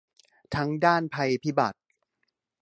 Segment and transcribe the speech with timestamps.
[0.55, 1.79] ทั้งด้านภัยพิบัติ